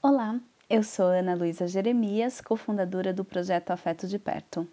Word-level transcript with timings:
Olá, 0.00 0.40
eu 0.70 0.84
sou 0.84 1.06
Ana 1.06 1.34
Luísa 1.34 1.66
Jeremias, 1.66 2.40
cofundadora 2.40 3.12
do 3.12 3.24
projeto 3.24 3.72
Afeto 3.72 4.06
de 4.06 4.16
Perto. 4.16 4.64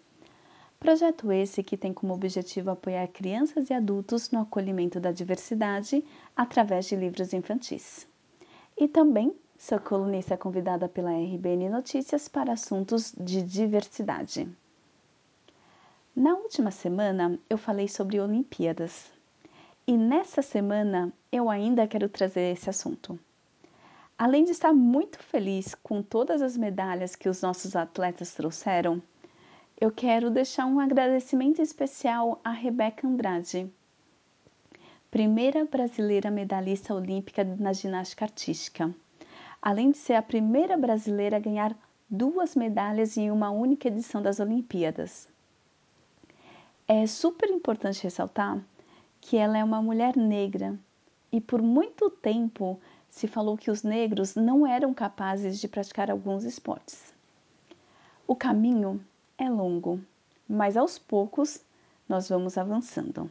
Projeto 0.78 1.32
esse 1.32 1.64
que 1.64 1.76
tem 1.76 1.92
como 1.92 2.14
objetivo 2.14 2.70
apoiar 2.70 3.08
crianças 3.08 3.68
e 3.68 3.74
adultos 3.74 4.30
no 4.30 4.42
acolhimento 4.42 5.00
da 5.00 5.10
diversidade 5.10 6.04
através 6.36 6.86
de 6.86 6.94
livros 6.94 7.32
infantis. 7.32 8.06
E 8.78 8.86
também 8.86 9.34
sou 9.58 9.80
colunista 9.80 10.36
convidada 10.36 10.88
pela 10.88 11.10
RBN 11.10 11.70
Notícias 11.70 12.28
para 12.28 12.52
assuntos 12.52 13.12
de 13.18 13.42
diversidade. 13.42 14.48
Na 16.14 16.34
última 16.34 16.70
semana 16.70 17.36
eu 17.50 17.58
falei 17.58 17.88
sobre 17.88 18.20
Olimpíadas. 18.20 19.10
E 19.88 19.96
nessa 19.96 20.40
semana 20.40 21.12
eu 21.32 21.50
ainda 21.50 21.84
quero 21.88 22.08
trazer 22.08 22.52
esse 22.52 22.70
assunto. 22.70 23.18
Além 24.18 24.44
de 24.44 24.52
estar 24.52 24.72
muito 24.72 25.18
feliz 25.18 25.74
com 25.74 26.02
todas 26.02 26.40
as 26.40 26.56
medalhas 26.56 27.14
que 27.14 27.28
os 27.28 27.42
nossos 27.42 27.76
atletas 27.76 28.32
trouxeram, 28.32 29.02
eu 29.78 29.90
quero 29.90 30.30
deixar 30.30 30.64
um 30.64 30.80
agradecimento 30.80 31.60
especial 31.60 32.40
a 32.42 32.50
Rebeca 32.50 33.06
Andrade, 33.06 33.70
primeira 35.10 35.66
brasileira 35.66 36.30
medalhista 36.30 36.94
olímpica 36.94 37.44
na 37.44 37.74
ginástica 37.74 38.24
artística, 38.24 38.94
além 39.60 39.90
de 39.90 39.98
ser 39.98 40.14
a 40.14 40.22
primeira 40.22 40.78
brasileira 40.78 41.36
a 41.36 41.40
ganhar 41.40 41.76
duas 42.08 42.56
medalhas 42.56 43.18
em 43.18 43.30
uma 43.30 43.50
única 43.50 43.88
edição 43.88 44.22
das 44.22 44.40
Olimpíadas. 44.40 45.28
É 46.88 47.06
super 47.06 47.50
importante 47.50 48.02
ressaltar 48.02 48.64
que 49.20 49.36
ela 49.36 49.58
é 49.58 49.64
uma 49.64 49.82
mulher 49.82 50.16
negra 50.16 50.78
e 51.30 51.38
por 51.38 51.60
muito 51.60 52.08
tempo 52.08 52.80
se 53.10 53.26
falou 53.26 53.56
que 53.56 53.70
os 53.70 53.82
negros 53.82 54.34
não 54.34 54.66
eram 54.66 54.92
capazes 54.92 55.58
de 55.58 55.68
praticar 55.68 56.10
alguns 56.10 56.44
esportes. 56.44 57.14
O 58.26 58.34
caminho 58.34 59.00
é 59.38 59.48
longo, 59.48 60.00
mas 60.48 60.76
aos 60.76 60.98
poucos 60.98 61.60
nós 62.08 62.28
vamos 62.28 62.58
avançando. 62.58 63.30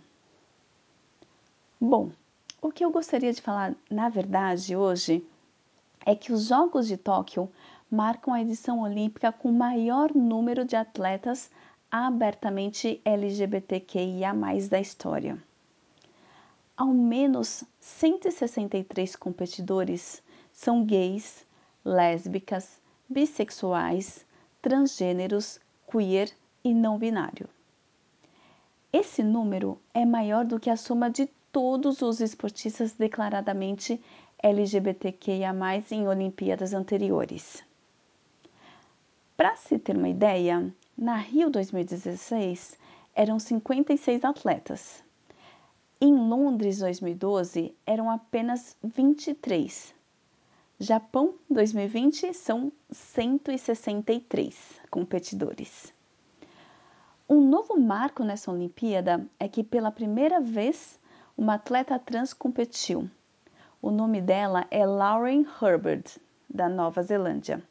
Bom, 1.79 2.11
o 2.61 2.71
que 2.71 2.83
eu 2.83 2.91
gostaria 2.91 3.31
de 3.31 3.41
falar, 3.41 3.75
na 3.89 4.09
verdade, 4.09 4.75
hoje 4.75 5.25
é 6.05 6.15
que 6.15 6.31
os 6.31 6.47
Jogos 6.47 6.87
de 6.87 6.97
Tóquio 6.97 7.49
marcam 7.89 8.33
a 8.33 8.41
edição 8.41 8.81
olímpica 8.81 9.31
com 9.31 9.49
o 9.49 9.53
maior 9.53 10.13
número 10.15 10.65
de 10.65 10.75
atletas 10.75 11.51
abertamente 11.91 13.01
LGBTQIA 13.05 14.33
da 14.69 14.79
história 14.79 15.41
ao 16.77 16.87
menos 16.87 17.63
163 17.79 19.15
competidores 19.15 20.21
são 20.51 20.83
gays, 20.83 21.45
lésbicas, 21.83 22.81
bissexuais, 23.07 24.25
transgêneros, 24.61 25.59
queer 25.89 26.31
e 26.63 26.73
não 26.73 26.97
binário. 26.97 27.47
Esse 28.91 29.23
número 29.23 29.79
é 29.93 30.05
maior 30.05 30.43
do 30.43 30.59
que 30.59 30.69
a 30.69 30.77
soma 30.77 31.09
de 31.09 31.29
todos 31.51 32.01
os 32.01 32.19
esportistas 32.19 32.93
declaradamente 32.93 34.01
LGBTQIA, 34.41 35.53
em 35.91 36.07
Olimpíadas 36.07 36.73
anteriores. 36.73 37.63
Para 39.37 39.55
se 39.55 39.77
ter 39.79 39.95
uma 39.95 40.09
ideia, 40.09 40.73
na 40.97 41.15
Rio 41.15 41.49
2016 41.49 42.77
eram 43.13 43.39
56 43.39 44.25
atletas. 44.25 45.04
Em 46.01 46.13
Londres 46.13 46.79
2012 46.79 47.73
eram 47.85 48.11
apenas 48.11 48.75
23. 48.83 49.95
Japão 50.77 51.35
2020 51.49 52.33
são 52.33 52.69
163 52.91 54.81
competidores. 54.91 55.93
Um 57.29 57.39
novo 57.39 57.79
marco 57.79 58.25
nessa 58.25 58.51
Olimpíada 58.51 59.25
é 59.39 59.47
que 59.47 59.63
pela 59.63 59.89
primeira 59.89 60.41
vez 60.41 60.99
uma 61.37 61.53
atleta 61.53 61.97
trans 61.97 62.33
competiu. 62.33 63.09
O 63.81 63.89
nome 63.89 64.19
dela 64.19 64.65
é 64.69 64.85
Lauren 64.85 65.45
Herbert, 65.61 66.17
da 66.49 66.67
Nova 66.67 67.03
Zelândia. 67.03 67.63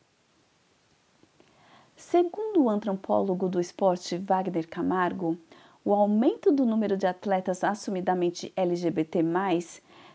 Segundo 1.94 2.62
o 2.62 2.70
antropólogo 2.70 3.50
do 3.50 3.60
esporte 3.60 4.16
Wagner 4.16 4.66
Camargo, 4.66 5.36
o 5.84 5.92
aumento 5.92 6.50
do 6.50 6.64
número 6.64 6.96
de 6.96 7.06
atletas 7.06 7.62
assumidamente 7.62 8.52
LGBT, 8.56 9.20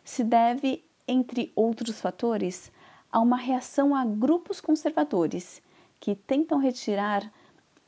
se 0.03 0.23
deve, 0.23 0.83
entre 1.07 1.51
outros 1.55 2.01
fatores, 2.01 2.71
a 3.11 3.19
uma 3.19 3.37
reação 3.37 3.93
a 3.93 4.03
grupos 4.03 4.59
conservadores 4.59 5.61
que 5.99 6.15
tentam 6.15 6.57
retirar 6.57 7.31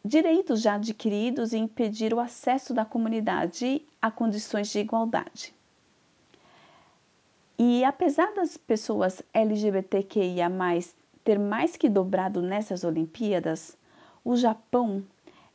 direitos 0.06 0.62
já 0.62 0.75
adquiridos 0.75 1.53
e 1.53 1.58
impedir 1.58 2.14
o 2.14 2.19
acesso 2.19 2.74
da 2.74 2.86
comunidade 2.86 3.84
a 4.02 4.12
condições 4.12 4.69
de 4.69 4.80
igualdade. 4.80 5.53
E 7.58 7.84
apesar 7.84 8.34
das 8.34 8.58
pessoas 8.58 9.22
LGBTQIA, 9.34 10.50
ter 11.24 11.38
mais 11.38 11.78
que 11.78 11.88
dobrado 11.88 12.42
nessas 12.42 12.84
Olimpíadas, 12.84 13.78
o 14.25 14.36
Japão 14.36 15.03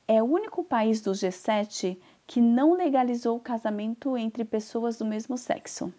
é 0.06 0.22
o 0.22 0.26
único 0.26 0.62
país 0.62 1.00
do 1.00 1.10
G7 1.10 1.98
que 2.26 2.40
não 2.40 2.74
legalizou 2.74 3.36
o 3.36 3.40
casamento 3.40 4.16
entre 4.16 4.44
pessoas 4.44 4.98
do 4.98 5.04
mesmo 5.04 5.38
sexo. 5.38 5.92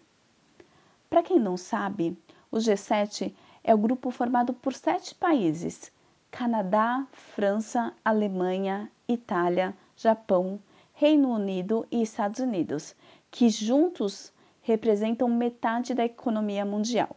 Para 1.08 1.22
quem 1.22 1.38
não 1.38 1.56
sabe, 1.56 2.16
o 2.50 2.58
G7 2.58 3.32
é 3.64 3.74
o 3.74 3.78
grupo 3.78 4.10
formado 4.10 4.52
por 4.52 4.74
sete 4.74 5.14
países: 5.14 5.90
Canadá, 6.30 7.06
França, 7.12 7.92
Alemanha, 8.04 8.90
Itália, 9.08 9.74
Japão, 9.96 10.60
Reino 10.92 11.30
Unido 11.30 11.86
e 11.90 12.02
Estados 12.02 12.40
Unidos, 12.40 12.94
que 13.30 13.48
juntos 13.48 14.32
representam 14.62 15.28
metade 15.28 15.94
da 15.94 16.04
economia 16.04 16.64
mundial. 16.64 17.16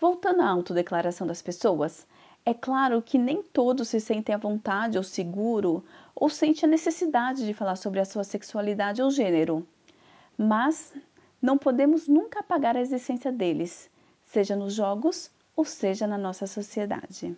Voltando 0.00 0.42
à 0.42 0.48
autodeclaração 0.48 1.24
das 1.24 1.40
pessoas, 1.40 2.04
é 2.44 2.52
claro 2.52 3.00
que 3.00 3.18
nem 3.18 3.42
todos 3.42 3.88
se 3.88 4.00
sentem 4.00 4.34
à 4.34 4.38
vontade 4.38 4.98
ou 4.98 5.04
seguro 5.04 5.84
ou 6.14 6.28
sente 6.28 6.64
a 6.64 6.68
necessidade 6.68 7.46
de 7.46 7.54
falar 7.54 7.76
sobre 7.76 8.00
a 8.00 8.04
sua 8.04 8.24
sexualidade 8.24 9.00
ou 9.00 9.10
gênero. 9.10 9.66
Mas 10.36 10.92
não 11.40 11.56
podemos 11.56 12.08
nunca 12.08 12.40
apagar 12.40 12.76
a 12.76 12.80
existência 12.80 13.30
deles, 13.30 13.90
seja 14.26 14.56
nos 14.56 14.74
jogos 14.74 15.30
ou 15.54 15.64
seja 15.64 16.06
na 16.06 16.18
nossa 16.18 16.46
sociedade. 16.46 17.36